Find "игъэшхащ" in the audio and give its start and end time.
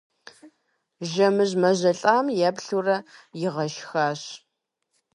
3.43-4.21